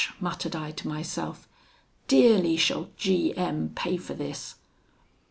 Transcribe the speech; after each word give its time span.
muttered 0.19 0.55
I 0.55 0.71
to 0.71 0.87
myself, 0.87 1.47
'dearly 2.07 2.57
shall 2.57 2.89
G 2.97 3.37
M 3.37 3.69
pay 3.75 3.97
for 3.97 4.15
this!' 4.15 4.55